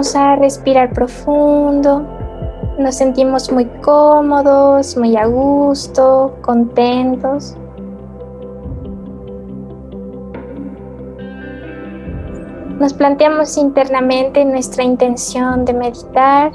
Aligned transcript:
A 0.00 0.34
respirar 0.34 0.94
profundo. 0.94 2.02
Nos 2.78 2.94
sentimos 2.94 3.52
muy 3.52 3.66
cómodos, 3.82 4.96
muy 4.96 5.14
a 5.14 5.26
gusto, 5.26 6.36
contentos. 6.40 7.54
Nos 12.78 12.94
planteamos 12.94 13.58
internamente 13.58 14.42
nuestra 14.42 14.84
intención 14.84 15.66
de 15.66 15.74
meditar. 15.74 16.52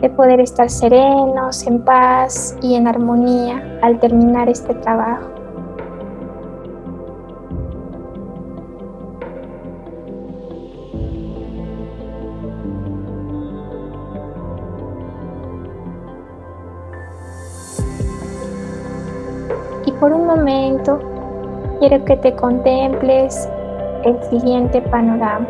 de 0.00 0.08
poder 0.08 0.40
estar 0.40 0.70
serenos, 0.70 1.66
en 1.66 1.84
paz 1.84 2.56
y 2.62 2.74
en 2.74 2.86
armonía 2.86 3.78
al 3.82 3.98
terminar 3.98 4.48
este 4.48 4.72
trabajo. 4.76 5.39
Quiero 21.78 22.04
que 22.04 22.16
te 22.16 22.34
contemples 22.34 23.48
el 24.04 24.22
siguiente 24.24 24.80
panorama. 24.82 25.46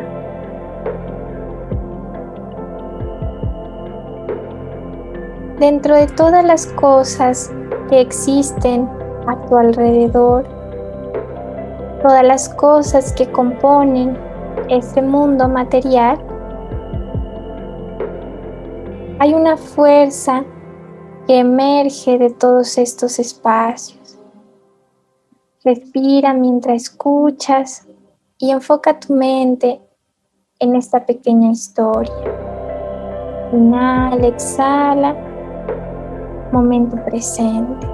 Dentro 5.58 5.94
de 5.94 6.06
todas 6.06 6.44
las 6.44 6.66
cosas 6.66 7.52
que 7.90 8.00
existen 8.00 8.88
a 9.26 9.36
tu 9.46 9.56
alrededor, 9.56 10.44
todas 12.02 12.24
las 12.24 12.48
cosas 12.48 13.12
que 13.12 13.30
componen 13.30 14.16
este 14.68 15.02
mundo 15.02 15.48
material, 15.48 16.18
hay 19.18 19.34
una 19.34 19.56
fuerza 19.58 20.44
que 21.26 21.40
emerge 21.40 22.16
de 22.16 22.30
todos 22.30 22.78
estos 22.78 23.18
espacios. 23.18 23.99
Respira 25.62 26.32
mientras 26.32 26.84
escuchas 26.84 27.86
y 28.38 28.50
enfoca 28.50 28.98
tu 28.98 29.12
mente 29.12 29.78
en 30.58 30.74
esta 30.74 31.04
pequeña 31.04 31.50
historia. 31.50 32.14
Inhala, 33.52 34.26
exhala, 34.26 35.14
momento 36.50 36.96
presente. 37.04 37.86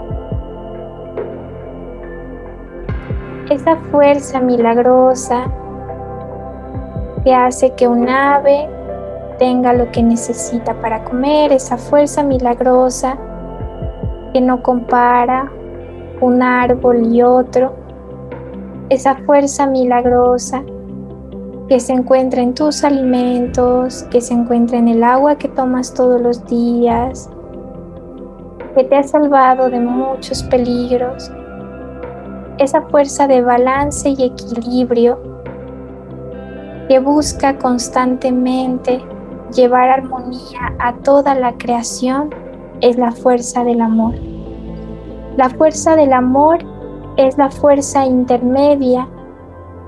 Esa 3.50 3.74
fuerza 3.90 4.40
milagrosa 4.40 5.52
que 7.24 7.34
hace 7.34 7.74
que 7.74 7.88
un 7.88 8.08
ave 8.08 8.68
tenga 9.40 9.72
lo 9.72 9.90
que 9.90 10.04
necesita 10.04 10.72
para 10.80 11.02
comer, 11.02 11.50
esa 11.50 11.76
fuerza 11.76 12.22
milagrosa 12.22 13.18
que 14.32 14.40
no 14.40 14.62
compara 14.62 15.50
un 16.20 16.42
árbol 16.42 17.12
y 17.12 17.22
otro, 17.22 17.74
esa 18.88 19.16
fuerza 19.16 19.66
milagrosa 19.66 20.62
que 21.68 21.80
se 21.80 21.92
encuentra 21.92 22.42
en 22.42 22.54
tus 22.54 22.84
alimentos, 22.84 24.04
que 24.04 24.20
se 24.20 24.34
encuentra 24.34 24.78
en 24.78 24.88
el 24.88 25.02
agua 25.02 25.36
que 25.36 25.48
tomas 25.48 25.92
todos 25.92 26.20
los 26.20 26.46
días, 26.46 27.28
que 28.74 28.84
te 28.84 28.96
ha 28.96 29.02
salvado 29.02 29.68
de 29.68 29.80
muchos 29.80 30.42
peligros, 30.44 31.30
esa 32.58 32.82
fuerza 32.82 33.26
de 33.26 33.42
balance 33.42 34.08
y 34.08 34.22
equilibrio 34.22 35.18
que 36.88 37.00
busca 37.00 37.58
constantemente 37.58 39.02
llevar 39.52 39.90
armonía 39.90 40.74
a 40.78 40.94
toda 40.98 41.34
la 41.34 41.52
creación 41.54 42.30
es 42.80 42.96
la 42.96 43.12
fuerza 43.12 43.64
del 43.64 43.80
amor. 43.80 44.14
La 45.36 45.50
fuerza 45.50 45.96
del 45.96 46.14
amor 46.14 46.60
es 47.18 47.36
la 47.36 47.50
fuerza 47.50 48.06
intermedia 48.06 49.06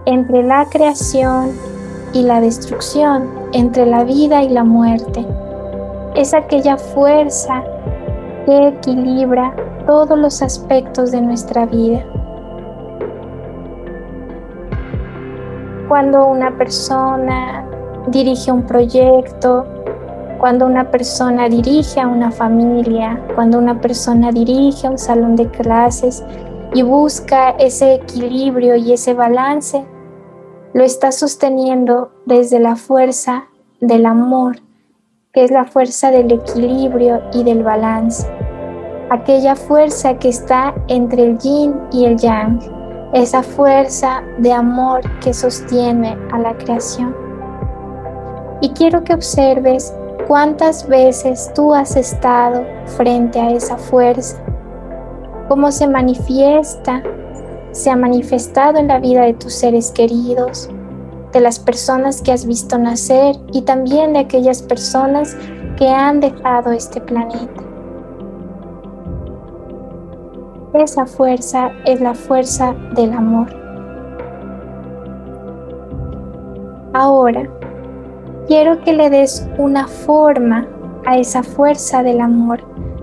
entre 0.05 0.43
la 0.43 0.67
creación 0.67 1.53
y 2.13 2.23
la 2.23 2.43
destrucción, 2.43 3.31
entre 3.53 3.87
la 3.87 4.05
vida 4.05 4.43
y 4.43 4.51
la 4.51 4.63
muerte. 4.63 5.27
Es 6.15 6.35
aquella 6.35 6.77
fuerza 6.77 7.65
que 8.45 8.69
equilibra 8.69 9.57
todos 9.87 10.19
los 10.19 10.43
aspectos 10.43 11.13
de 11.13 11.23
nuestra 11.23 11.65
vida. 11.65 12.05
Cuando 15.89 16.27
una 16.27 16.55
persona 16.59 17.65
dirige 18.09 18.53
un 18.53 18.65
proyecto, 18.65 19.65
cuando 20.39 20.67
una 20.67 20.91
persona 20.91 21.49
dirige 21.49 22.01
a 22.01 22.07
una 22.07 22.31
familia, 22.31 23.21
cuando 23.35 23.59
una 23.59 23.81
persona 23.81 24.31
dirige 24.31 24.89
un 24.89 24.99
salón 24.99 25.37
de 25.37 25.49
clases 25.51 26.25
y 26.73 26.83
busca 26.83 27.51
ese 27.51 27.95
equilibrio 27.95 28.77
y 28.77 28.93
ese 28.93 29.15
balance, 29.15 29.85
lo 30.75 30.85
está 30.85 31.13
sosteniendo 31.13 32.13
desde 32.27 32.61
la 32.61 32.77
fuerza 32.77 33.49
del 33.81 34.07
amor, 34.07 34.61
que 35.33 35.45
es 35.45 35.51
la 35.51 35.65
fuerza 35.65 36.11
del 36.11 36.31
equilibrio 36.31 37.21
y 37.33 37.43
del 37.43 37.63
balance. 37.63 38.27
Aquella 39.11 39.57
fuerza 39.57 40.19
que 40.19 40.29
está 40.29 40.75
entre 40.89 41.25
el 41.25 41.39
yin 41.39 41.75
y 41.91 42.05
el 42.05 42.17
yang, 42.17 42.61
esa 43.13 43.43
fuerza 43.43 44.23
de 44.39 44.53
amor 44.53 45.01
que 45.21 45.33
sostiene 45.33 46.17
a 46.31 46.39
la 46.39 46.57
creación. 46.59 47.17
Y 48.61 48.71
quiero 48.71 49.03
que 49.03 49.15
observes 49.15 49.95
¿Cuántas 50.29 50.87
veces 50.87 51.51
tú 51.55 51.73
has 51.73 51.97
estado 51.97 52.63
frente 52.99 53.41
a 53.41 53.51
esa 53.53 53.79
fuerza? 53.79 54.37
¿Cómo 55.49 55.73
se 55.73 55.89
manifiesta? 55.89 57.03
Se 57.73 57.91
ha 57.91 57.97
manifestado 57.97 58.77
en 58.77 58.89
la 58.89 58.99
vida 58.99 59.23
de 59.23 59.33
tus 59.33 59.55
seres 59.55 59.91
queridos, 59.91 60.69
de 61.33 61.41
las 61.41 61.59
personas 61.59 62.21
que 62.21 62.33
has 62.33 62.45
visto 62.45 62.77
nacer 62.77 63.37
y 63.55 63.63
también 63.63 64.13
de 64.13 64.19
aquellas 64.19 64.61
personas 64.61 65.35
que 65.79 65.89
han 65.89 66.21
dejado 66.21 66.73
este 66.73 67.01
planeta. 67.01 67.63
Esa 70.75 71.07
fuerza 71.07 71.71
es 71.87 72.03
la 72.03 72.13
fuerza 72.13 72.75
del 72.95 73.15
amor. 73.15 73.49
Ahora, 76.93 77.49
quiero 78.49 78.81
que 78.81 78.95
le 78.95 79.11
des 79.11 79.47
una 79.59 79.87
forma 79.87 80.67
a 81.05 81.19
esa 81.19 81.43
fuerza 81.43 82.03
del 82.03 82.21
amor. 82.21 82.61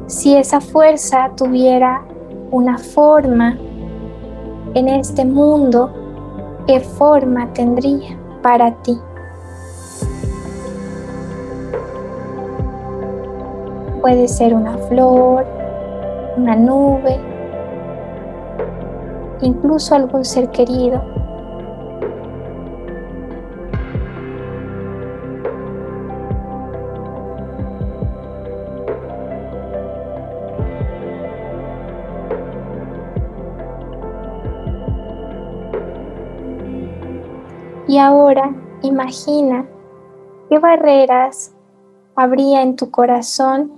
Si 0.08 0.36
esa 0.36 0.60
fuerza 0.60 1.32
tuviera 1.38 2.04
una 2.52 2.80
forma 2.80 3.56
en 4.74 4.90
este 4.90 5.24
mundo, 5.24 5.92
¿qué 6.66 6.80
forma 6.80 7.54
tendría 7.54 8.18
para 8.42 8.72
ti? 8.82 8.98
Puede 14.02 14.28
ser 14.28 14.54
una 14.56 14.78
flor, 14.90 15.46
una 16.38 16.56
nube, 16.56 17.20
incluso 19.42 19.94
algún 19.94 20.26
ser 20.26 20.50
querido. 20.50 21.02
Y 37.96 37.98
ahora 37.98 38.54
imagina 38.82 39.66
qué 40.50 40.60
barreras 40.60 41.56
habría 42.18 42.62
en 42.62 42.76
tu 42.76 42.92
corazón 42.92 43.72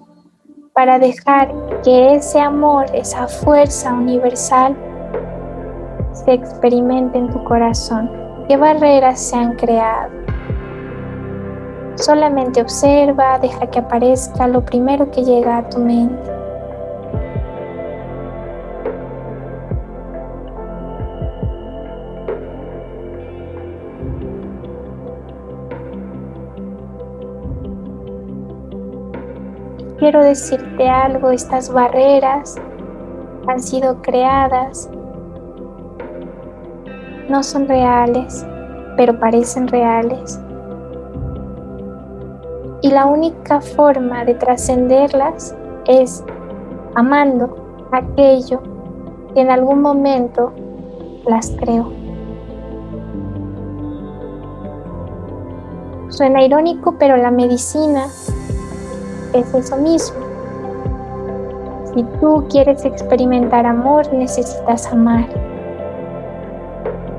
para 0.74 0.98
dejar 0.98 1.54
que 1.84 2.16
ese 2.16 2.42
amor, 2.42 2.88
esa 2.96 3.28
fuerza 3.28 3.94
universal 3.94 4.75
se 6.14 6.34
experimente 6.34 7.19
en 7.19 7.30
tu 7.30 7.44
corazón. 7.44 8.10
¿Qué 8.48 8.58
barreras 8.58 9.19
se 9.19 9.36
han 9.36 9.56
creado? 9.56 10.12
Solamente 11.94 12.60
observa, 12.60 13.38
deja 13.38 13.68
que 13.68 13.78
aparezca 13.78 14.48
lo 14.48 14.66
primero 14.66 15.12
que 15.12 15.24
llega 15.24 15.58
a 15.60 15.70
tu 15.70 15.78
mente. 15.78 16.37
Quiero 29.98 30.24
decirte 30.24 30.90
algo, 30.90 31.32
estas 31.32 31.72
barreras 31.72 32.56
han 33.48 33.60
sido 33.60 34.02
creadas 34.02 34.90
no 37.30 37.44
son 37.44 37.68
reales, 37.68 38.46
pero 38.96 39.20
parecen 39.20 39.68
reales. 39.68 40.40
Y 42.82 42.92
la 42.92 43.06
única 43.06 43.60
forma 43.60 44.24
de 44.24 44.36
trascenderlas 44.36 45.56
es 45.86 46.24
amando 46.96 47.58
aquello 47.92 48.62
que 49.34 49.42
en 49.42 49.52
algún 49.52 49.82
momento 49.82 50.54
las 51.26 51.52
creo. 51.60 51.92
Suena 56.10 56.44
irónico, 56.44 56.96
pero 56.98 57.18
la 57.18 57.32
medicina 57.32 58.08
es 59.33 59.53
eso 59.53 59.77
mismo. 59.77 60.18
Si 61.94 62.03
tú 62.19 62.45
quieres 62.50 62.85
experimentar 62.85 63.65
amor, 63.65 64.12
necesitas 64.13 64.85
amar. 64.91 65.25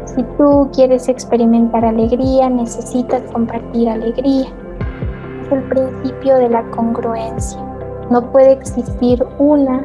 Si 0.05 0.23
tú 0.37 0.69
quieres 0.73 1.09
experimentar 1.09 1.85
alegría, 1.85 2.49
necesitas 2.49 3.23
compartir 3.33 3.89
alegría. 3.89 4.47
Es 5.43 5.53
el 5.53 5.63
principio 5.65 6.37
de 6.37 6.49
la 6.49 6.63
congruencia. 6.71 7.61
No 8.11 8.31
puede 8.31 8.53
existir 8.53 9.25
una 9.39 9.85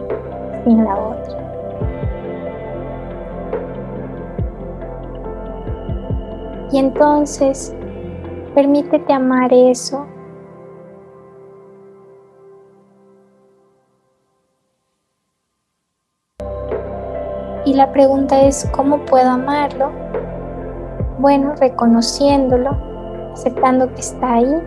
sin 0.63 0.83
la 0.83 0.97
otra. 0.97 1.43
Y 6.71 6.79
entonces, 6.79 7.75
permítete 8.55 9.13
amar 9.13 9.51
eso 9.53 10.07
Y 17.65 17.73
la 17.75 17.93
pregunta 17.93 18.41
es, 18.41 18.69
¿cómo 18.73 19.05
puedo 19.05 19.29
amarlo? 19.29 19.89
Bueno, 21.19 21.53
reconociéndolo, 21.61 22.71
aceptando 23.31 23.87
que 23.93 24.01
está 24.01 24.33
ahí 24.33 24.61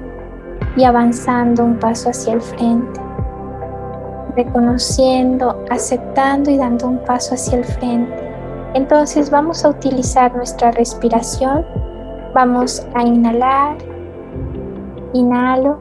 y 0.77 0.85
avanzando 0.85 1.63
un 1.63 1.79
paso 1.79 2.09
hacia 2.09 2.33
el 2.33 2.41
frente. 2.41 2.99
Reconociendo, 4.35 5.63
aceptando 5.69 6.51
y 6.51 6.57
dando 6.57 6.89
un 6.89 6.99
paso 7.01 7.35
hacia 7.35 7.59
el 7.59 7.65
frente. 7.65 8.17
Entonces 8.73 9.31
vamos 9.31 9.63
a 9.63 9.69
utilizar 9.69 10.35
nuestra 10.35 10.71
respiración. 10.71 11.67
Vamos 12.33 12.87
a 12.95 13.03
inhalar. 13.03 13.77
Inhalo. 15.13 15.79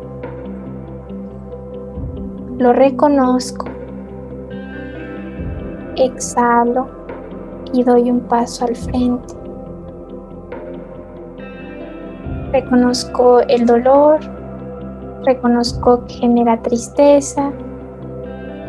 Lo 2.58 2.74
reconozco. 2.74 3.68
Exhalo 5.96 7.05
y 7.76 7.84
doy 7.84 8.10
un 8.10 8.22
paso 8.22 8.66
al 8.66 8.76
frente. 8.76 9.34
Reconozco 12.54 13.42
el 13.42 13.66
dolor, 13.66 14.20
reconozco 15.26 16.06
que 16.06 16.14
genera 16.14 16.62
tristeza, 16.62 17.52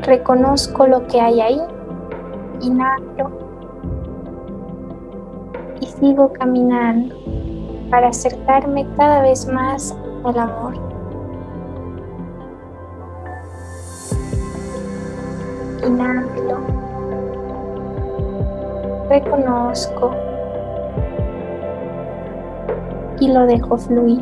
reconozco 0.03 0.89
lo 0.89 1.07
que 1.07 1.21
hay 1.21 1.41
ahí, 1.41 1.61
inhalo 2.63 3.31
y 5.81 5.87
sigo 5.87 6.33
caminando 6.33 7.15
para 7.91 8.09
acercarme 8.09 8.89
cada 8.97 9.23
vez 9.23 9.47
más 9.47 9.97
al 10.25 10.37
amor. 10.37 10.75
Inhalo 15.87 16.76
reconozco 19.09 20.15
y 23.21 23.33
lo 23.33 23.47
dejo 23.47 23.79
fluir. 23.79 24.21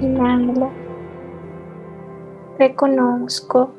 Inhalo, 0.00 0.70
reconozco 2.58 3.70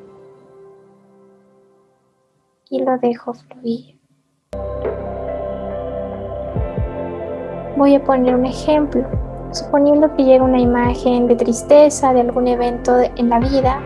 y 2.70 2.82
lo 2.82 2.96
dejo 2.98 3.34
fluir. 3.34 4.01
Voy 7.82 7.96
a 7.96 8.04
poner 8.04 8.36
un 8.36 8.46
ejemplo. 8.46 9.02
Suponiendo 9.50 10.14
que 10.14 10.22
llega 10.22 10.44
una 10.44 10.60
imagen 10.60 11.26
de 11.26 11.34
tristeza 11.34 12.12
de 12.14 12.20
algún 12.20 12.46
evento 12.46 12.92
en 13.16 13.28
la 13.28 13.40
vida, 13.40 13.80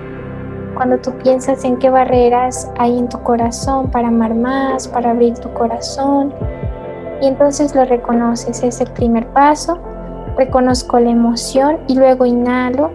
cuando 0.75 0.99
tú 0.99 1.13
piensas 1.23 1.65
en 1.65 1.79
qué 1.79 1.89
barreras 1.89 2.71
hay 2.79 2.99
en 2.99 3.09
tu 3.09 3.19
corazón 3.23 3.91
para 3.91 4.09
amar 4.09 4.35
más, 4.35 4.87
para 4.87 5.13
abrir 5.13 5.39
tu 5.39 5.51
corazón, 5.55 6.31
y 7.23 7.27
entonces 7.27 7.75
lo 7.75 7.87
reconoces, 7.87 8.63
es 8.63 8.83
el 8.83 8.91
primer 8.91 9.29
paso. 9.29 9.79
Reconozco 10.37 11.01
la 11.01 11.09
emoción 11.09 11.79
y 11.89 11.95
luego 11.95 12.27
inhalo, 12.27 12.91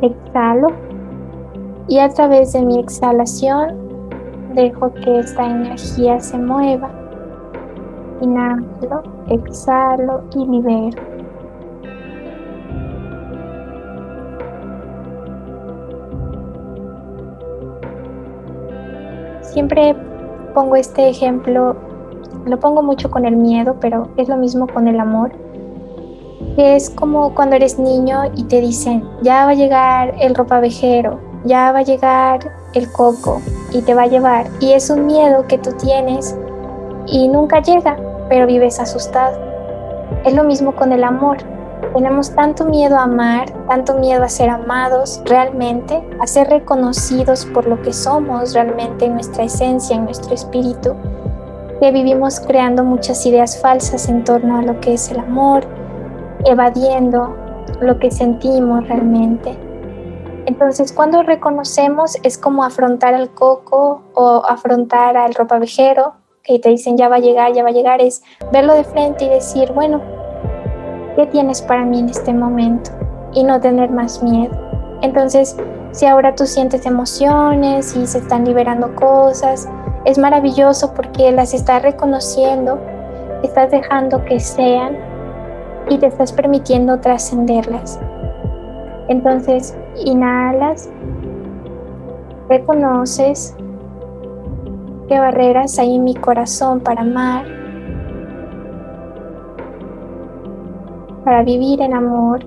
exhalo 0.00 0.68
y 1.88 1.98
a 1.98 2.08
través 2.10 2.52
de 2.52 2.62
mi 2.62 2.78
exhalación 2.78 3.74
dejo 4.54 4.94
que 4.94 5.18
esta 5.18 5.44
energía 5.44 6.20
se 6.20 6.38
mueva. 6.38 6.88
Inhalo, 8.20 9.15
exhalo 9.28 10.24
y 10.34 10.46
libero. 10.46 11.02
Siempre 19.42 19.96
pongo 20.54 20.76
este 20.76 21.08
ejemplo, 21.08 21.76
lo 22.44 22.60
pongo 22.60 22.82
mucho 22.82 23.10
con 23.10 23.24
el 23.24 23.36
miedo, 23.36 23.76
pero 23.80 24.08
es 24.16 24.28
lo 24.28 24.36
mismo 24.36 24.66
con 24.66 24.86
el 24.86 25.00
amor. 25.00 25.32
Es 26.56 26.90
como 26.90 27.34
cuando 27.34 27.56
eres 27.56 27.78
niño 27.78 28.20
y 28.34 28.44
te 28.44 28.60
dicen, 28.60 29.04
ya 29.22 29.46
va 29.46 29.52
a 29.52 29.54
llegar 29.54 30.14
el 30.20 30.34
ropavejero, 30.34 31.18
ya 31.44 31.72
va 31.72 31.80
a 31.80 31.82
llegar 31.82 32.52
el 32.74 32.90
coco 32.92 33.40
y 33.72 33.82
te 33.82 33.94
va 33.94 34.02
a 34.02 34.06
llevar. 34.06 34.46
Y 34.60 34.72
es 34.72 34.90
un 34.90 35.06
miedo 35.06 35.46
que 35.46 35.58
tú 35.58 35.72
tienes 35.72 36.36
y 37.06 37.28
nunca 37.28 37.60
llega 37.62 37.96
pero 38.28 38.46
vives 38.46 38.80
asustado. 38.80 39.38
Es 40.24 40.34
lo 40.34 40.44
mismo 40.44 40.74
con 40.74 40.92
el 40.92 41.04
amor. 41.04 41.38
Tenemos 41.94 42.34
tanto 42.34 42.64
miedo 42.64 42.96
a 42.96 43.04
amar, 43.04 43.50
tanto 43.68 43.94
miedo 43.94 44.22
a 44.22 44.28
ser 44.28 44.50
amados 44.50 45.22
realmente, 45.24 46.02
a 46.20 46.26
ser 46.26 46.48
reconocidos 46.48 47.46
por 47.46 47.66
lo 47.66 47.80
que 47.82 47.92
somos 47.92 48.54
realmente 48.54 49.06
en 49.06 49.14
nuestra 49.14 49.44
esencia, 49.44 49.96
en 49.96 50.04
nuestro 50.04 50.34
espíritu, 50.34 50.94
que 51.80 51.90
vivimos 51.92 52.40
creando 52.40 52.84
muchas 52.84 53.24
ideas 53.26 53.60
falsas 53.60 54.08
en 54.08 54.24
torno 54.24 54.58
a 54.58 54.62
lo 54.62 54.80
que 54.80 54.94
es 54.94 55.10
el 55.10 55.20
amor, 55.20 55.64
evadiendo 56.44 57.34
lo 57.80 57.98
que 57.98 58.10
sentimos 58.10 58.86
realmente. 58.88 59.56
Entonces, 60.46 60.92
cuando 60.92 61.22
reconocemos 61.22 62.16
es 62.22 62.38
como 62.38 62.62
afrontar 62.64 63.14
al 63.14 63.30
coco 63.30 64.02
o 64.14 64.42
afrontar 64.46 65.16
al 65.16 65.34
ropavejero 65.34 66.14
que 66.46 66.58
te 66.58 66.68
dicen 66.68 66.96
ya 66.96 67.08
va 67.08 67.16
a 67.16 67.20
llegar, 67.20 67.52
ya 67.52 67.62
va 67.62 67.70
a 67.70 67.72
llegar, 67.72 68.00
es 68.00 68.22
verlo 68.52 68.74
de 68.74 68.84
frente 68.84 69.24
y 69.24 69.28
decir, 69.28 69.72
bueno, 69.72 70.00
¿qué 71.16 71.26
tienes 71.26 71.60
para 71.60 71.84
mí 71.84 71.98
en 71.98 72.08
este 72.08 72.32
momento? 72.32 72.90
Y 73.32 73.42
no 73.42 73.60
tener 73.60 73.90
más 73.90 74.22
miedo. 74.22 74.56
Entonces, 75.02 75.56
si 75.90 76.06
ahora 76.06 76.34
tú 76.34 76.46
sientes 76.46 76.86
emociones 76.86 77.96
y 77.96 78.06
se 78.06 78.18
están 78.18 78.44
liberando 78.44 78.94
cosas, 78.94 79.68
es 80.04 80.18
maravilloso 80.18 80.94
porque 80.94 81.32
las 81.32 81.52
estás 81.52 81.82
reconociendo, 81.82 82.78
estás 83.42 83.70
dejando 83.70 84.24
que 84.24 84.38
sean 84.38 84.96
y 85.90 85.98
te 85.98 86.06
estás 86.06 86.32
permitiendo 86.32 87.00
trascenderlas. 87.00 87.98
Entonces, 89.08 89.76
inhalas, 90.04 90.88
reconoces, 92.48 93.56
qué 95.08 95.18
barreras 95.18 95.78
hay 95.78 95.96
en 95.96 96.04
mi 96.04 96.14
corazón 96.14 96.80
para 96.80 97.02
amar, 97.02 97.46
para 101.24 101.42
vivir 101.42 101.80
en 101.80 101.94
amor. 101.94 102.40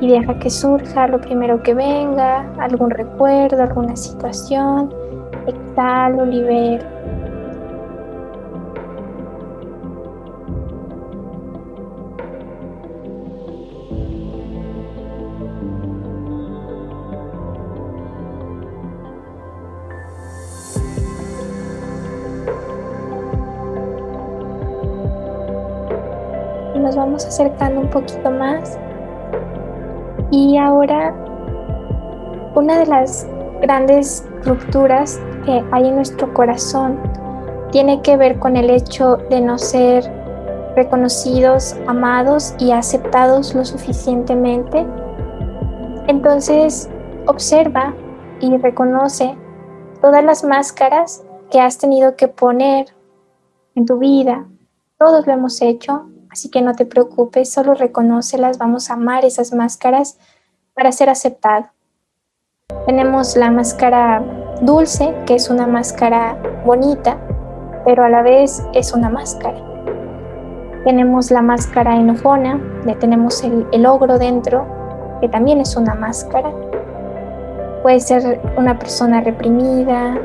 Y 0.00 0.08
deja 0.08 0.38
que 0.38 0.50
surja 0.50 1.06
lo 1.06 1.20
primero 1.20 1.62
que 1.62 1.74
venga, 1.74 2.52
algún 2.58 2.90
recuerdo, 2.90 3.62
alguna 3.62 3.94
situación. 3.94 4.92
Exhalo, 5.46 6.26
libero. 6.26 7.01
Acercando 27.26 27.80
un 27.80 27.90
poquito 27.90 28.30
más. 28.30 28.78
Y 30.30 30.56
ahora, 30.58 31.14
una 32.54 32.78
de 32.78 32.86
las 32.86 33.26
grandes 33.60 34.26
rupturas 34.44 35.20
que 35.44 35.64
hay 35.72 35.88
en 35.88 35.96
nuestro 35.96 36.32
corazón 36.34 36.98
tiene 37.70 38.02
que 38.02 38.16
ver 38.16 38.38
con 38.38 38.56
el 38.56 38.70
hecho 38.70 39.16
de 39.30 39.40
no 39.40 39.58
ser 39.58 40.04
reconocidos, 40.76 41.76
amados 41.86 42.54
y 42.58 42.70
aceptados 42.72 43.54
lo 43.54 43.64
suficientemente. 43.64 44.86
Entonces, 46.06 46.88
observa 47.26 47.94
y 48.40 48.56
reconoce 48.56 49.36
todas 50.00 50.24
las 50.24 50.44
máscaras 50.44 51.24
que 51.50 51.60
has 51.60 51.78
tenido 51.78 52.16
que 52.16 52.28
poner 52.28 52.86
en 53.74 53.86
tu 53.86 53.98
vida. 53.98 54.46
Todos 54.98 55.26
lo 55.26 55.32
hemos 55.32 55.60
hecho, 55.62 56.06
así 56.32 56.48
que 56.48 56.62
no 56.62 56.74
te 56.74 56.86
preocupes, 56.86 57.52
solo 57.52 57.74
reconócelas, 57.74 58.56
vamos 58.56 58.90
a 58.90 58.94
amar 58.94 59.24
esas 59.26 59.52
máscaras 59.52 60.18
para 60.74 60.90
ser 60.90 61.10
aceptado. 61.10 61.66
Tenemos 62.86 63.36
la 63.36 63.50
máscara 63.50 64.24
dulce, 64.62 65.14
que 65.26 65.34
es 65.34 65.50
una 65.50 65.66
máscara 65.66 66.36
bonita, 66.64 67.18
pero 67.84 68.02
a 68.04 68.08
la 68.08 68.22
vez 68.22 68.62
es 68.72 68.94
una 68.94 69.10
máscara. 69.10 69.58
Tenemos 70.84 71.30
la 71.30 71.42
máscara 71.42 71.96
enojona, 71.96 72.58
le 72.86 72.94
tenemos 72.94 73.44
el, 73.44 73.66
el 73.70 73.84
ogro 73.84 74.18
dentro, 74.18 74.66
que 75.20 75.28
también 75.28 75.60
es 75.60 75.76
una 75.76 75.94
máscara. 75.94 76.50
Puede 77.82 78.00
ser 78.00 78.40
una 78.56 78.78
persona 78.78 79.20
reprimida, 79.20 80.18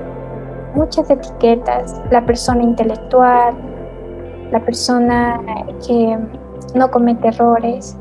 muchas 0.73 1.09
etiquetas, 1.09 2.01
la 2.11 2.25
persona 2.25 2.63
intelectual, 2.63 3.76
la 4.51 4.63
persona 4.63 5.41
que 5.85 6.17
no 6.75 6.91
comete 6.91 7.29
errores, 7.29 7.97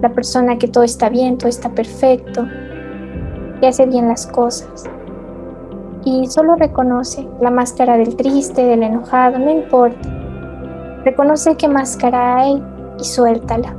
la 0.00 0.08
persona 0.10 0.58
que 0.58 0.68
todo 0.68 0.84
está 0.84 1.08
bien, 1.08 1.38
todo 1.38 1.48
está 1.48 1.68
perfecto, 1.70 2.46
que 3.60 3.66
hace 3.66 3.86
bien 3.86 4.08
las 4.08 4.26
cosas. 4.26 4.84
Y 6.04 6.26
solo 6.26 6.56
reconoce 6.56 7.28
la 7.40 7.50
máscara 7.50 7.98
del 7.98 8.16
triste, 8.16 8.64
del 8.64 8.82
enojado, 8.82 9.38
no 9.38 9.50
importa. 9.50 10.08
Reconoce 11.04 11.56
qué 11.56 11.68
máscara 11.68 12.38
hay 12.38 12.62
y 12.98 13.04
suéltala. 13.04 13.76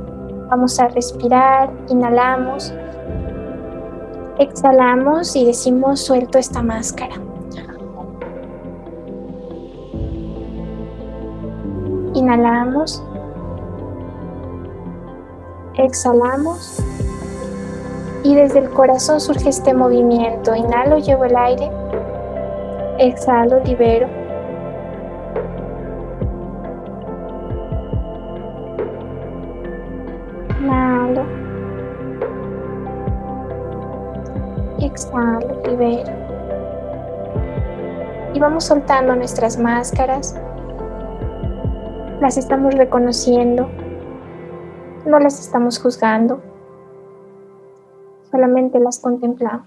Vamos 0.48 0.78
a 0.78 0.88
respirar, 0.88 1.70
inhalamos, 1.88 2.72
exhalamos 4.38 5.34
y 5.34 5.44
decimos 5.44 6.00
suelto 6.00 6.38
esta 6.38 6.62
máscara. 6.62 7.16
Inhalamos. 12.14 13.02
Exhalamos. 15.74 16.82
Y 18.22 18.34
desde 18.34 18.60
el 18.60 18.70
corazón 18.70 19.20
surge 19.20 19.48
este 19.48 19.72
movimiento. 19.72 20.54
Inhalo, 20.54 20.98
llevo 20.98 21.24
el 21.24 21.36
aire. 21.36 21.70
Exhalo, 22.98 23.60
libero. 23.64 24.06
Inhalo. 30.60 31.24
Exhalo, 34.80 35.62
libero. 35.66 36.12
Y 38.34 38.38
vamos 38.38 38.64
soltando 38.64 39.16
nuestras 39.16 39.58
máscaras 39.58 40.38
las 42.22 42.36
estamos 42.36 42.72
reconociendo, 42.74 43.68
no 45.04 45.18
las 45.18 45.40
estamos 45.40 45.80
juzgando, 45.80 46.40
solamente 48.30 48.78
las 48.78 49.00
contemplamos. 49.00 49.66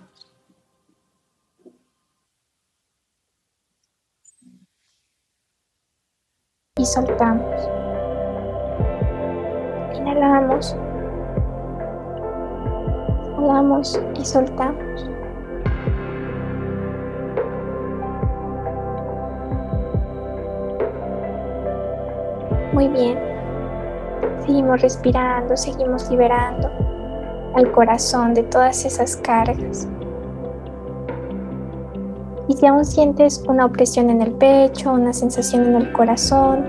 Y 6.77 6.85
soltamos. 6.85 7.69
Inhalamos. 9.97 10.77
Inhalamos 13.37 13.99
y 14.15 14.25
soltamos. 14.25 15.14
Muy 22.75 22.89
bien. 22.89 23.17
Seguimos 24.45 24.81
respirando, 24.81 25.55
seguimos 25.55 26.11
liberando 26.11 26.69
al 27.55 27.71
corazón 27.71 28.33
de 28.33 28.43
todas 28.43 28.83
esas 28.83 29.15
cargas. 29.15 29.87
Y 32.49 32.53
si 32.57 32.65
aún 32.65 32.83
sientes 32.83 33.41
una 33.47 33.65
opresión 33.65 34.09
en 34.09 34.21
el 34.21 34.33
pecho, 34.33 34.91
una 34.91 35.13
sensación 35.13 35.63
en 35.67 35.75
el 35.75 35.93
corazón, 35.93 36.65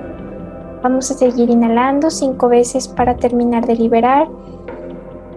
vamos 0.80 1.10
a 1.10 1.14
seguir 1.14 1.50
inhalando 1.50 2.08
cinco 2.08 2.48
veces 2.48 2.86
para 2.86 3.16
terminar 3.16 3.66
de 3.66 3.74
liberar. 3.74 4.28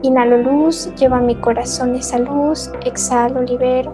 Inhalo 0.04 0.38
luz, 0.38 0.94
llevo 0.98 1.16
a 1.16 1.20
mi 1.20 1.34
corazón 1.34 1.96
esa 1.96 2.20
luz, 2.20 2.72
exhalo, 2.86 3.42
libero. 3.42 3.92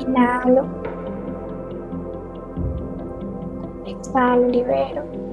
Inhalo. 0.00 0.73
Exhalo, 4.04 4.48
libero. 4.48 5.23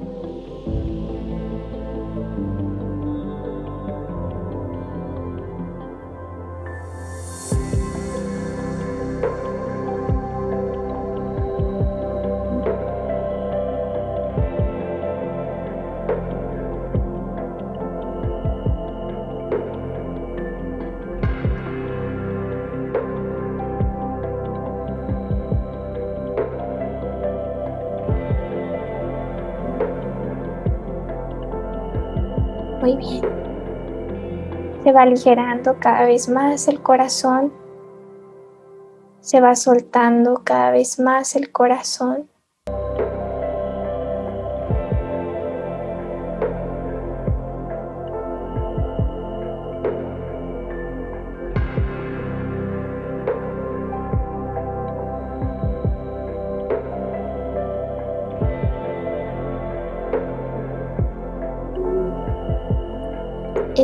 Se 34.83 34.91
va 34.91 35.03
aligerando 35.03 35.77
cada 35.79 36.05
vez 36.05 36.27
más 36.29 36.67
el 36.67 36.81
corazón. 36.81 37.53
Se 39.19 39.39
va 39.39 39.55
soltando 39.55 40.41
cada 40.43 40.71
vez 40.71 40.99
más 40.99 41.35
el 41.35 41.51
corazón. 41.51 42.30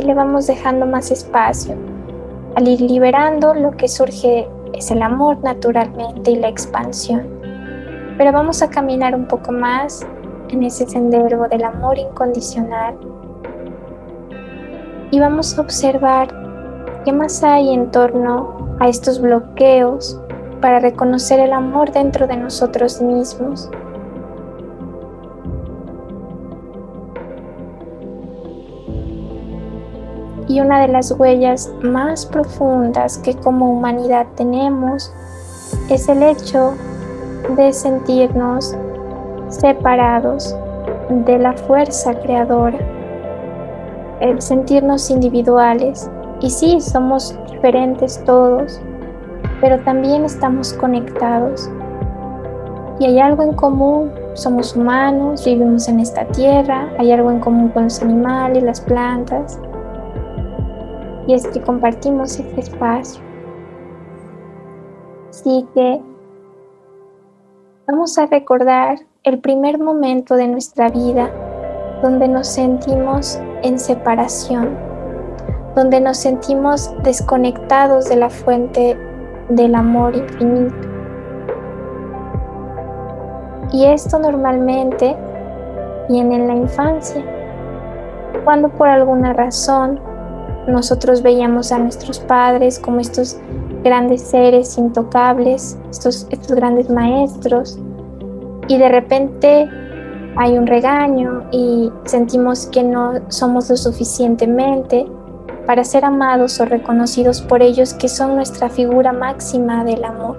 Le 0.08 0.14
vamos 0.14 0.46
dejando 0.46 0.86
más 0.86 1.10
espacio. 1.10 1.76
Al 2.56 2.66
ir 2.66 2.80
liberando, 2.80 3.52
lo 3.52 3.72
que 3.72 3.88
surge 3.88 4.48
es 4.72 4.90
el 4.90 5.02
amor 5.02 5.36
naturalmente 5.44 6.30
y 6.30 6.36
la 6.36 6.48
expansión. 6.48 7.28
Pero 8.16 8.32
vamos 8.32 8.62
a 8.62 8.70
caminar 8.70 9.14
un 9.14 9.26
poco 9.26 9.52
más 9.52 10.06
en 10.48 10.62
ese 10.62 10.86
sendero 10.86 11.46
del 11.48 11.62
amor 11.62 11.98
incondicional 11.98 12.96
y 15.10 15.20
vamos 15.20 15.58
a 15.58 15.60
observar 15.60 16.28
qué 17.04 17.12
más 17.12 17.44
hay 17.44 17.74
en 17.74 17.90
torno 17.90 18.78
a 18.80 18.88
estos 18.88 19.20
bloqueos 19.20 20.18
para 20.62 20.80
reconocer 20.80 21.38
el 21.38 21.52
amor 21.52 21.92
dentro 21.92 22.26
de 22.26 22.38
nosotros 22.38 23.02
mismos. 23.02 23.70
Y 30.58 30.60
una 30.60 30.80
de 30.80 30.88
las 30.88 31.12
huellas 31.12 31.72
más 31.82 32.26
profundas 32.26 33.16
que 33.18 33.36
como 33.36 33.70
humanidad 33.70 34.26
tenemos 34.34 35.14
es 35.88 36.08
el 36.08 36.20
hecho 36.20 36.74
de 37.56 37.72
sentirnos 37.72 38.76
separados 39.50 40.56
de 41.10 41.38
la 41.38 41.52
fuerza 41.52 42.12
creadora, 42.12 42.76
el 44.18 44.42
sentirnos 44.42 45.10
individuales. 45.10 46.10
Y 46.40 46.50
sí, 46.50 46.80
somos 46.80 47.38
diferentes 47.52 48.20
todos, 48.24 48.80
pero 49.60 49.78
también 49.84 50.24
estamos 50.24 50.72
conectados. 50.72 51.70
Y 52.98 53.04
hay 53.04 53.20
algo 53.20 53.44
en 53.44 53.52
común, 53.52 54.10
somos 54.34 54.74
humanos, 54.74 55.44
vivimos 55.44 55.86
en 55.86 56.00
esta 56.00 56.24
tierra, 56.24 56.88
hay 56.98 57.12
algo 57.12 57.30
en 57.30 57.38
común 57.38 57.68
con 57.68 57.84
los 57.84 58.02
animales, 58.02 58.64
las 58.64 58.80
plantas, 58.80 59.60
y 61.28 61.34
es 61.34 61.46
que 61.46 61.60
compartimos 61.60 62.40
este 62.40 62.60
espacio. 62.62 63.22
Así 65.28 65.68
que 65.74 66.00
vamos 67.86 68.16
a 68.16 68.26
recordar 68.26 69.00
el 69.24 69.38
primer 69.38 69.78
momento 69.78 70.36
de 70.36 70.48
nuestra 70.48 70.88
vida 70.88 71.30
donde 72.02 72.28
nos 72.28 72.48
sentimos 72.48 73.38
en 73.62 73.78
separación, 73.78 74.74
donde 75.76 76.00
nos 76.00 76.16
sentimos 76.16 76.94
desconectados 77.02 78.08
de 78.08 78.16
la 78.16 78.30
fuente 78.30 78.96
del 79.50 79.74
amor 79.74 80.16
infinito. 80.16 80.88
Y 83.70 83.84
esto 83.84 84.18
normalmente 84.18 85.14
viene 86.08 86.36
en 86.36 86.48
la 86.48 86.54
infancia, 86.54 87.22
cuando 88.44 88.70
por 88.70 88.88
alguna 88.88 89.34
razón 89.34 90.07
nosotros 90.68 91.22
veíamos 91.22 91.72
a 91.72 91.78
nuestros 91.78 92.20
padres 92.20 92.78
como 92.78 93.00
estos 93.00 93.38
grandes 93.82 94.22
seres 94.22 94.76
intocables, 94.78 95.78
estos, 95.90 96.26
estos 96.30 96.54
grandes 96.54 96.90
maestros, 96.90 97.78
y 98.68 98.76
de 98.76 98.88
repente 98.88 99.68
hay 100.36 100.56
un 100.56 100.66
regaño 100.66 101.44
y 101.50 101.90
sentimos 102.04 102.66
que 102.66 102.84
no 102.84 103.14
somos 103.28 103.70
lo 103.70 103.76
suficientemente 103.76 105.10
para 105.66 105.84
ser 105.84 106.04
amados 106.04 106.60
o 106.60 106.64
reconocidos 106.64 107.40
por 107.40 107.62
ellos 107.62 107.92
que 107.94 108.08
son 108.08 108.36
nuestra 108.36 108.68
figura 108.68 109.12
máxima 109.12 109.84
del 109.84 110.04
amor. 110.04 110.36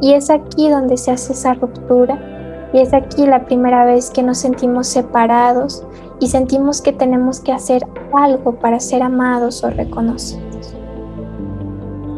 Y 0.00 0.14
es 0.14 0.30
aquí 0.30 0.68
donde 0.68 0.96
se 0.96 1.12
hace 1.12 1.32
esa 1.32 1.54
ruptura 1.54 2.18
y 2.72 2.80
es 2.80 2.92
aquí 2.92 3.26
la 3.26 3.44
primera 3.44 3.86
vez 3.86 4.10
que 4.10 4.22
nos 4.22 4.38
sentimos 4.38 4.88
separados 4.88 5.84
y 6.20 6.28
sentimos 6.28 6.80
que 6.80 6.92
tenemos 6.92 7.40
que 7.40 7.52
hacer 7.52 7.86
algo 8.12 8.52
para 8.52 8.80
ser 8.80 9.02
amados 9.02 9.64
o 9.64 9.70
reconocidos. 9.70 10.74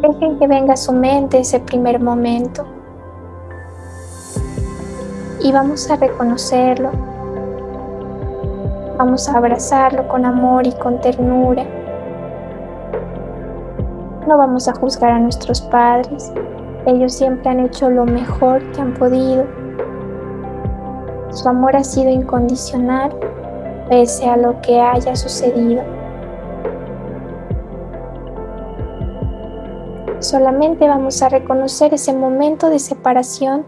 Dejen 0.01 0.37
que 0.37 0.47
venga 0.47 0.73
a 0.73 0.77
su 0.77 0.93
mente 0.93 1.39
ese 1.39 1.59
primer 1.59 1.99
momento 1.99 2.65
y 5.41 5.51
vamos 5.51 5.89
a 5.89 5.95
reconocerlo. 5.95 6.91
Vamos 8.97 9.29
a 9.29 9.37
abrazarlo 9.37 10.07
con 10.07 10.25
amor 10.25 10.65
y 10.65 10.71
con 10.73 10.99
ternura. 11.01 11.65
No 14.27 14.37
vamos 14.37 14.67
a 14.67 14.73
juzgar 14.73 15.11
a 15.11 15.19
nuestros 15.19 15.61
padres. 15.61 16.31
Ellos 16.85 17.13
siempre 17.13 17.49
han 17.49 17.59
hecho 17.61 17.89
lo 17.89 18.05
mejor 18.05 18.61
que 18.71 18.81
han 18.81 18.93
podido. 18.93 19.45
Su 21.31 21.47
amor 21.49 21.75
ha 21.75 21.83
sido 21.83 22.09
incondicional 22.09 23.11
pese 23.89 24.27
a 24.27 24.37
lo 24.37 24.61
que 24.61 24.79
haya 24.79 25.15
sucedido. 25.15 25.83
Solamente 30.19 30.87
vamos 30.87 31.21
a 31.21 31.29
reconocer 31.29 31.93
ese 31.93 32.13
momento 32.13 32.69
de 32.69 32.79
separación 32.79 33.65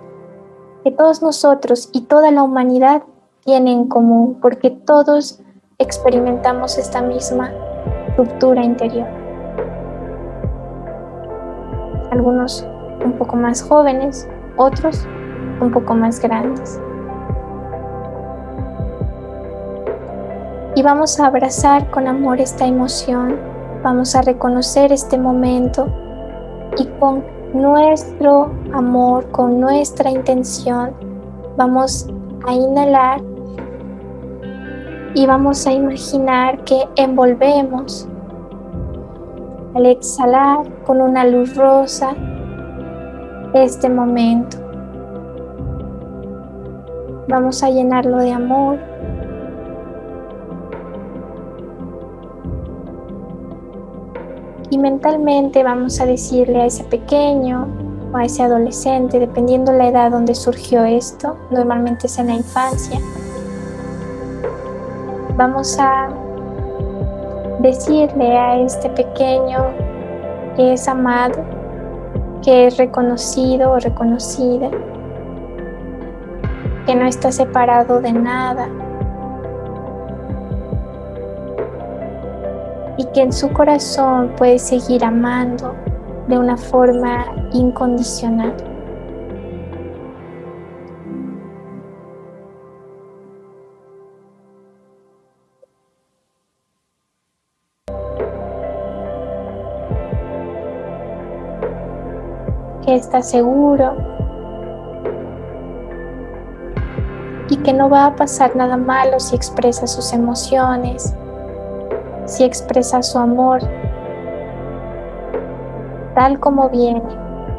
que 0.84 0.91
todos 0.91 1.21
nosotros 1.21 1.89
y 1.93 2.01
toda 2.01 2.32
la 2.32 2.43
humanidad 2.43 3.03
tienen 3.45 3.79
en 3.79 3.88
común, 3.88 4.39
porque 4.41 4.71
todos 4.71 5.41
experimentamos 5.77 6.77
esta 6.77 7.01
misma 7.01 7.51
ruptura 8.17 8.63
interior. 8.63 9.08
Algunos 12.12 12.67
un 13.05 13.13
poco 13.13 13.36
más 13.36 13.62
jóvenes, 13.62 14.27
otros 14.58 15.08
un 15.62 15.71
poco 15.71 15.93
más 15.93 16.19
grandes. 16.19 16.79
Y 20.79 20.81
vamos 20.81 21.19
a 21.19 21.25
abrazar 21.25 21.91
con 21.91 22.07
amor 22.07 22.39
esta 22.39 22.65
emoción, 22.65 23.35
vamos 23.83 24.15
a 24.15 24.21
reconocer 24.21 24.93
este 24.93 25.17
momento 25.17 25.87
y 26.77 26.85
con 27.01 27.21
nuestro 27.53 28.53
amor, 28.71 29.29
con 29.31 29.59
nuestra 29.59 30.09
intención, 30.09 30.93
vamos 31.57 32.07
a 32.47 32.53
inhalar 32.53 33.21
y 35.15 35.25
vamos 35.25 35.67
a 35.67 35.73
imaginar 35.73 36.63
que 36.63 36.87
envolvemos 36.95 38.07
al 39.75 39.85
exhalar 39.85 40.65
con 40.85 41.01
una 41.01 41.25
luz 41.25 41.57
rosa 41.57 42.15
este 43.53 43.89
momento. 43.89 44.55
Vamos 47.27 47.63
a 47.63 47.69
llenarlo 47.69 48.19
de 48.19 48.31
amor 48.31 48.88
y 54.69 54.77
mentalmente 54.77 55.63
vamos 55.63 55.99
a 55.99 56.05
decirle 56.05 56.62
a 56.62 56.65
ese 56.65 56.84
pequeño 56.84 57.67
o 58.13 58.17
a 58.17 58.25
ese 58.25 58.43
adolescente, 58.43 59.19
dependiendo 59.19 59.71
la 59.71 59.88
edad 59.88 60.12
donde 60.12 60.36
surgió 60.36 60.84
esto, 60.84 61.38
normalmente 61.51 62.08
es 62.08 62.17
en 62.19 62.27
la 62.27 62.34
infancia, 62.34 62.99
vamos 65.36 65.77
a 65.79 66.10
decirle 67.60 68.38
a 68.38 68.60
este 68.60 68.89
pequeño 68.89 69.60
que 70.55 70.73
es 70.73 70.88
amado, 70.88 71.43
que 72.43 72.67
es 72.67 72.77
reconocido 72.77 73.71
o 73.71 73.79
reconocida, 73.79 74.69
que 76.86 76.95
no 76.95 77.05
está 77.05 77.32
separado 77.32 78.01
de 78.01 78.13
nada, 78.13 78.67
y 82.99 83.05
que 83.05 83.21
en 83.21 83.31
su 83.31 83.49
corazón 83.53 84.33
puede 84.35 84.59
seguir 84.59 85.05
amando 85.05 85.73
de 86.27 86.38
una 86.38 86.57
forma 86.57 87.25
incondicional. 87.53 88.53
que 102.85 102.95
está 102.95 103.21
seguro 103.21 103.95
y 107.49 107.57
que 107.57 107.71
no 107.71 107.89
va 107.89 108.07
a 108.07 108.15
pasar 108.15 108.55
nada 108.55 108.77
malo 108.77 109.19
si 109.19 109.35
expresa 109.35 109.85
sus 109.88 110.12
emociones, 110.12 111.13
si 112.29 112.43
expresa 112.43 113.01
su 113.01 113.17
amor 113.17 113.59
tal 116.13 116.39
como 116.39 116.69
viene, 116.69 117.01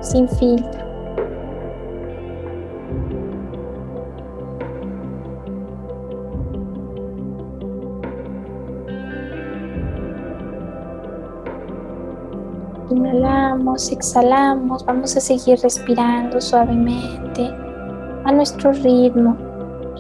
sin 0.01 0.29
filtro. 0.29 0.81
Inhalamos, 12.91 13.91
exhalamos, 13.91 14.85
vamos 14.85 15.17
a 15.17 15.21
seguir 15.21 15.59
respirando 15.63 16.41
suavemente 16.41 17.51
a 18.25 18.33
nuestro 18.33 18.73
ritmo. 18.73 19.37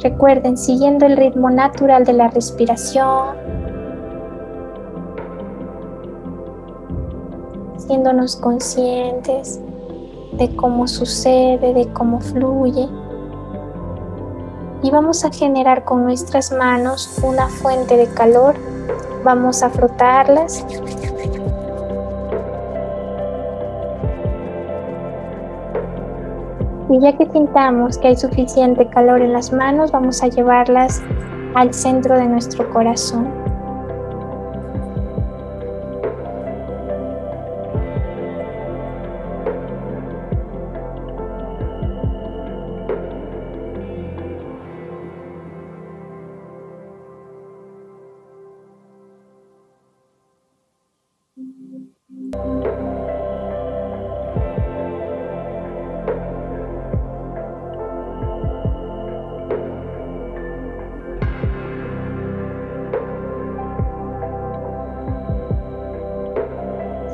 Recuerden, 0.02 0.56
siguiendo 0.56 1.06
el 1.06 1.16
ritmo 1.16 1.50
natural 1.50 2.04
de 2.04 2.12
la 2.12 2.28
respiración, 2.28 3.59
haciéndonos 7.90 8.36
conscientes 8.36 9.60
de 10.34 10.54
cómo 10.54 10.86
sucede, 10.86 11.74
de 11.74 11.92
cómo 11.92 12.20
fluye. 12.20 12.88
Y 14.84 14.90
vamos 14.92 15.24
a 15.24 15.32
generar 15.32 15.84
con 15.84 16.04
nuestras 16.04 16.52
manos 16.52 17.18
una 17.20 17.48
fuente 17.48 17.96
de 17.96 18.06
calor. 18.06 18.54
Vamos 19.24 19.64
a 19.64 19.70
frotarlas. 19.70 20.64
Y 26.90 27.00
ya 27.00 27.16
que 27.16 27.28
sintamos 27.32 27.98
que 27.98 28.08
hay 28.08 28.16
suficiente 28.16 28.88
calor 28.88 29.20
en 29.20 29.32
las 29.32 29.52
manos, 29.52 29.90
vamos 29.90 30.22
a 30.22 30.28
llevarlas 30.28 31.02
al 31.56 31.74
centro 31.74 32.16
de 32.16 32.28
nuestro 32.28 32.70
corazón. 32.72 33.39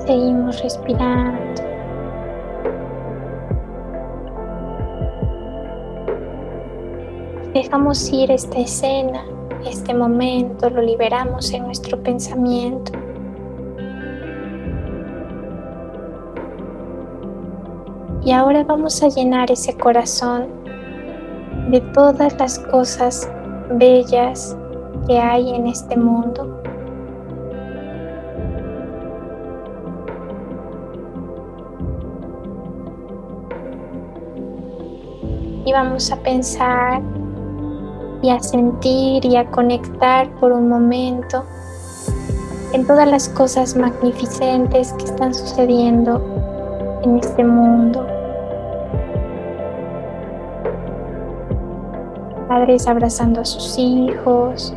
Seguimos 0.06 0.62
respirando. 0.62 1.62
Dejamos 7.52 8.12
ir 8.12 8.30
esta 8.30 8.58
escena, 8.58 9.24
este 9.66 9.92
momento, 9.94 10.70
lo 10.70 10.80
liberamos 10.80 11.52
en 11.52 11.64
nuestro 11.64 12.00
pensamiento. 12.00 12.92
Y 18.24 18.30
ahora 18.30 18.62
vamos 18.62 19.02
a 19.02 19.08
llenar 19.08 19.50
ese 19.50 19.76
corazón 19.76 20.46
de 21.70 21.80
todas 21.92 22.38
las 22.38 22.60
cosas 22.60 23.28
bellas 23.72 24.56
que 25.08 25.18
hay 25.18 25.50
en 25.52 25.66
este 25.66 25.96
mundo. 25.96 26.55
Y 35.66 35.72
vamos 35.72 36.10
a 36.10 36.16
pensar 36.16 37.02
y 38.22 38.30
a 38.30 38.40
sentir 38.40 39.24
y 39.24 39.36
a 39.36 39.50
conectar 39.50 40.30
por 40.40 40.52
un 40.52 40.68
momento 40.68 41.44
en 42.72 42.86
todas 42.86 43.08
las 43.08 43.28
cosas 43.28 43.76
magnificentes 43.76 44.92
que 44.92 45.04
están 45.04 45.34
sucediendo 45.34 46.22
en 47.02 47.16
este 47.16 47.44
mundo. 47.44 48.06
Padres 52.48 52.86
abrazando 52.86 53.40
a 53.40 53.44
sus 53.44 53.76
hijos. 53.78 54.74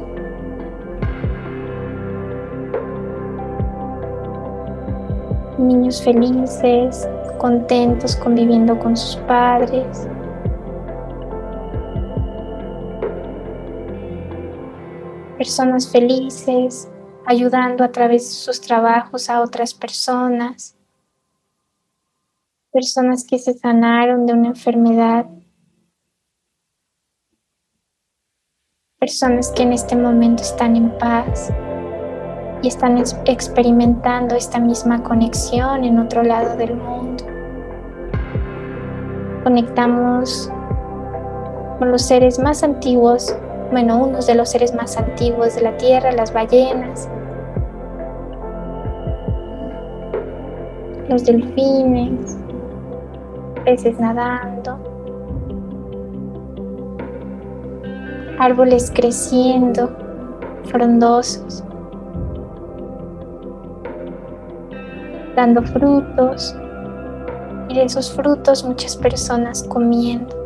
Niños 5.58 6.02
felices, 6.02 7.08
contentos 7.38 8.16
conviviendo 8.16 8.80
con 8.80 8.98
sus 8.98 9.18
padres. 9.28 10.08
Personas 15.40 15.90
felices, 15.90 16.92
ayudando 17.26 17.86
a 17.86 17.92
través 17.94 18.28
de 18.28 18.36
sus 18.36 18.60
trabajos 18.60 19.30
a 19.30 19.40
otras 19.40 19.74
personas, 19.74 20.76
personas 22.74 23.26
que 23.26 23.40
se 23.40 23.54
sanaron 23.54 24.26
de 24.26 24.34
una 24.34 24.50
enfermedad, 24.50 25.28
personas 29.00 29.50
que 29.56 29.64
en 29.64 29.72
este 29.72 29.96
momento 29.96 30.44
están 30.44 30.76
en 30.76 30.98
paz 30.98 31.54
y 32.62 32.68
están 32.68 33.02
experimentando 33.26 34.36
esta 34.36 34.60
misma 34.60 35.02
conexión 35.04 35.86
en 35.86 36.00
otro 36.00 36.22
lado 36.22 36.58
del 36.58 36.76
mundo. 36.76 37.24
Conectamos 39.46 40.52
con 41.80 41.92
los 41.92 42.02
seres 42.02 42.40
más 42.40 42.62
antiguos 42.62 43.34
bueno, 43.72 44.04
unos 44.04 44.26
de 44.26 44.36
los 44.36 44.50
seres 44.50 44.74
más 44.74 44.98
antiguos 44.98 45.56
de 45.56 45.62
la 45.62 45.78
Tierra, 45.78 46.12
las 46.12 46.34
ballenas, 46.34 47.08
los 51.08 51.24
delfines, 51.24 52.38
peces 53.66 54.00
nadando, 54.00 54.80
árboles 58.40 58.92
creciendo, 58.94 59.92
frondosos, 60.66 61.64
dando 65.36 65.62
frutos 65.64 66.56
y 67.70 67.76
de 67.76 67.84
esos 67.84 68.12
frutos 68.12 68.64
muchas 68.64 68.98
personas 68.98 69.64
comiendo. 69.64 70.39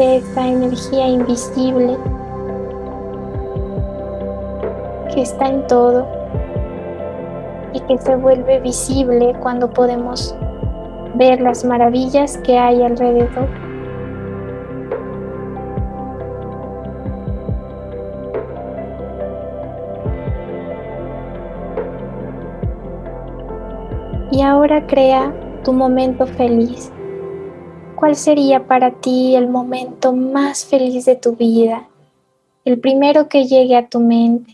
Esta 0.00 0.46
energía 0.46 1.08
invisible 1.08 1.96
que 5.12 5.22
está 5.22 5.48
en 5.48 5.66
todo 5.66 6.06
y 7.72 7.80
que 7.80 7.98
se 7.98 8.16
vuelve 8.16 8.60
visible 8.60 9.34
cuando 9.40 9.70
podemos 9.70 10.34
ver 11.14 11.40
las 11.40 11.64
maravillas 11.64 12.36
que 12.38 12.58
hay 12.58 12.82
alrededor. 12.82 13.48
Y 24.30 24.42
ahora 24.42 24.84
crea 24.88 25.32
tu 25.62 25.72
momento 25.72 26.26
feliz. 26.26 26.90
¿Cuál 28.04 28.16
sería 28.16 28.66
para 28.66 28.90
ti 28.90 29.34
el 29.34 29.48
momento 29.48 30.12
más 30.12 30.66
feliz 30.66 31.06
de 31.06 31.16
tu 31.16 31.36
vida? 31.36 31.88
El 32.62 32.78
primero 32.78 33.30
que 33.30 33.46
llegue 33.46 33.74
a 33.78 33.88
tu 33.88 33.98
mente. 33.98 34.52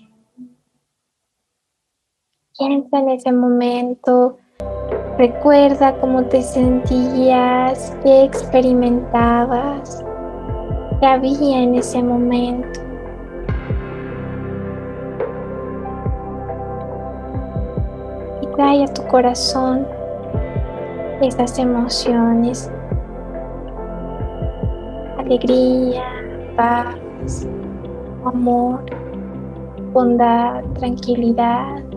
Piensa 2.57 3.01
en 3.01 3.09
ese 3.09 3.33
momento. 3.33 4.39
Recuerda 5.19 6.01
cómo 6.01 6.27
te 6.27 6.43
sentías, 6.43 7.93
qué 8.05 8.23
experimentabas, 8.23 10.05
qué 11.01 11.07
había 11.07 11.61
en 11.61 11.75
ese 11.75 12.05
momento. 12.05 12.81
Y 18.43 18.47
trae 18.55 18.85
a 18.85 18.95
tu 18.95 19.05
corazón 19.09 19.89
esas 21.21 21.59
emociones 21.59 22.71
alegría, 25.31 26.03
paz, 26.57 27.47
amor, 28.25 28.85
bondad, 29.93 30.65
tranquilidad. 30.75 31.90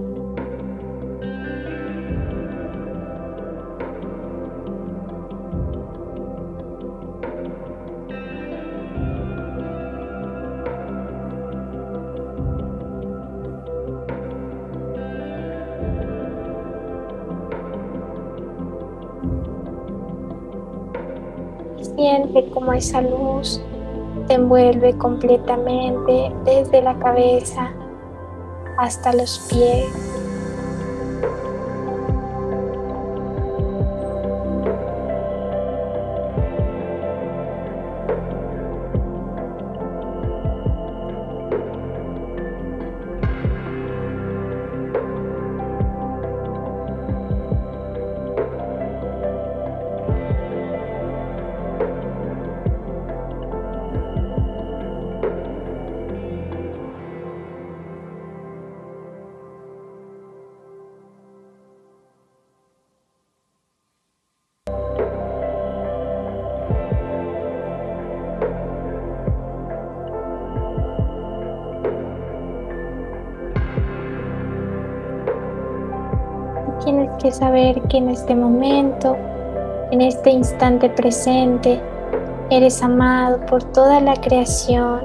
Siente 21.95 22.49
como 22.49 22.73
esa 22.73 23.01
luz 23.01 23.61
te 24.27 24.35
envuelve 24.35 24.97
completamente 24.97 26.31
desde 26.45 26.81
la 26.81 26.97
cabeza 26.97 27.71
hasta 28.77 29.13
los 29.13 29.39
pies. 29.49 30.12
Que 77.23 77.31
saber 77.31 77.81
que 77.83 77.97
en 77.97 78.09
este 78.09 78.35
momento, 78.35 79.15
en 79.91 80.01
este 80.01 80.29
instante 80.29 80.89
presente, 80.89 81.81
eres 82.49 82.83
amado 82.83 83.39
por 83.45 83.63
toda 83.63 84.01
la 84.01 84.13
creación. 84.15 84.99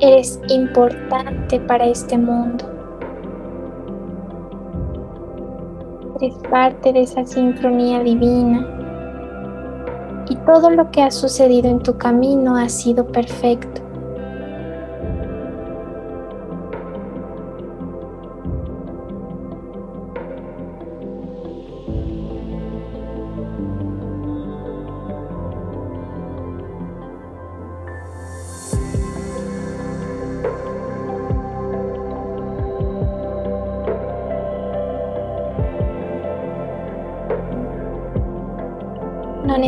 Eres 0.00 0.40
importante 0.48 1.60
para 1.60 1.84
este 1.84 2.16
mundo. 2.16 2.64
Eres 6.18 6.34
parte 6.50 6.94
de 6.94 7.02
esa 7.02 7.26
sincronía 7.26 8.00
divina. 8.02 8.66
Y 10.30 10.36
todo 10.46 10.70
lo 10.70 10.90
que 10.90 11.02
ha 11.02 11.10
sucedido 11.10 11.68
en 11.68 11.80
tu 11.80 11.98
camino 11.98 12.56
ha 12.56 12.70
sido 12.70 13.06
perfecto. 13.06 13.79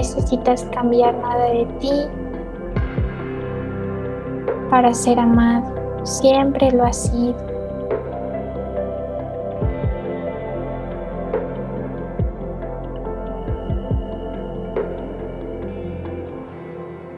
Necesitas 0.03 0.65
cambiar 0.73 1.15
nada 1.15 1.47
de 1.51 1.65
ti 1.79 1.93
para 4.69 4.93
ser 4.93 5.17
amado. 5.21 5.65
Siempre 6.05 6.73
lo 6.73 6.83
has 6.83 7.05
sido. 7.05 7.37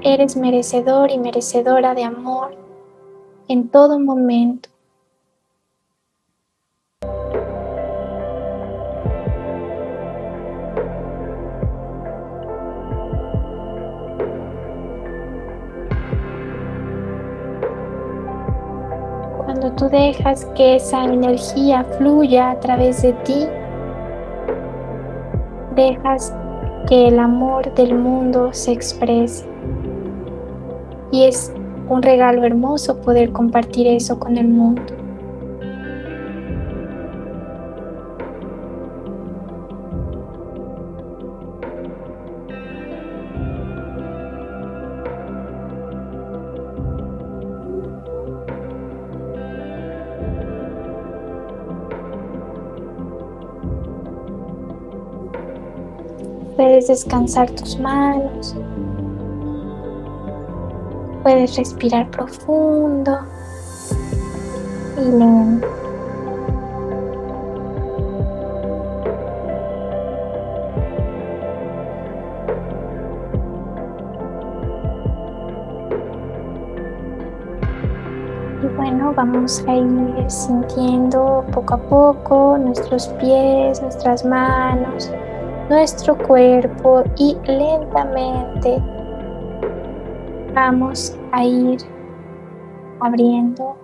Eres 0.02 0.36
merecedor 0.36 1.10
y 1.10 1.18
merecedora 1.18 1.94
de 1.94 2.04
amor 2.04 2.54
en 3.48 3.68
todo 3.70 3.98
momento. 3.98 4.73
Dejas 19.94 20.44
que 20.56 20.74
esa 20.74 21.04
energía 21.04 21.84
fluya 21.96 22.50
a 22.50 22.58
través 22.58 23.00
de 23.02 23.12
ti, 23.12 23.46
dejas 25.76 26.34
que 26.88 27.08
el 27.08 27.18
amor 27.20 27.72
del 27.74 27.94
mundo 27.94 28.52
se 28.52 28.72
exprese. 28.72 29.46
Y 31.12 31.24
es 31.24 31.52
un 31.88 32.02
regalo 32.02 32.42
hermoso 32.42 33.00
poder 33.02 33.30
compartir 33.30 33.86
eso 33.86 34.18
con 34.18 34.36
el 34.36 34.48
mundo. 34.48 34.82
Descansar 56.86 57.50
tus 57.52 57.78
manos. 57.80 58.54
Puedes 61.22 61.56
respirar 61.56 62.10
profundo 62.10 63.20
y 64.98 65.10
lento. 65.10 65.66
Y 78.62 78.66
bueno, 78.76 79.14
vamos 79.16 79.64
a 79.66 79.74
ir 79.74 80.30
sintiendo 80.30 81.44
poco 81.50 81.74
a 81.74 81.78
poco 81.78 82.58
nuestros 82.58 83.08
pies, 83.18 83.80
nuestras 83.80 84.22
manos, 84.24 85.10
nuestro 85.68 86.16
cuerpo 86.18 87.04
y 87.16 87.36
lentamente 87.46 88.82
vamos 90.54 91.16
a 91.32 91.44
ir 91.44 91.78
abriendo 93.00 93.76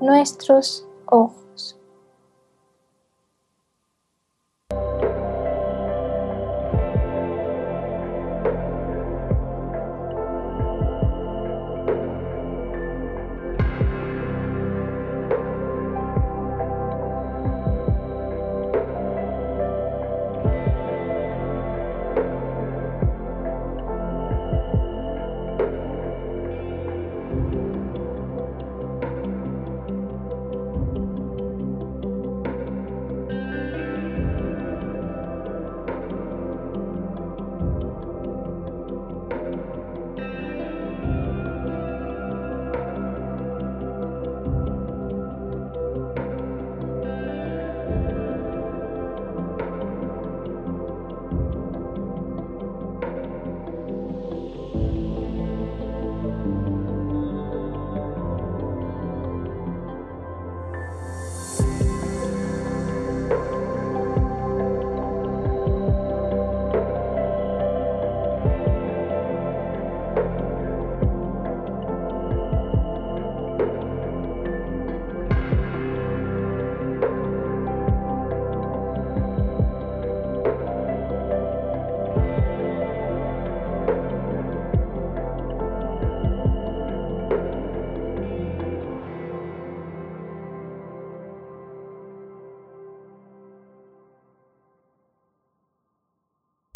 nuestros 0.00 0.86
ojos. 1.06 1.47